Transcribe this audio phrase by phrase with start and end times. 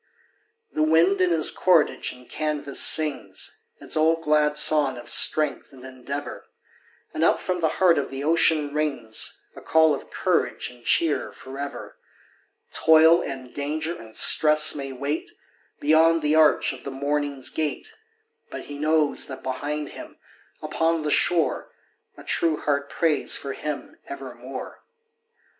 [0.73, 5.83] The wind in his cordage and canvas sings Its old glad song of strength and
[5.85, 6.47] endeavor,
[7.13, 11.31] And up from the heart of the ocean rings A call of courage and cheer
[11.31, 11.99] forever;
[12.73, 15.29] Toil and danger and stress may wait
[15.79, 17.93] Beyond the arch of the morning's gate,
[18.49, 20.17] But he knows that behind him,
[20.63, 21.69] upon the shore,
[22.17, 24.81] A true heart prays for him evermore.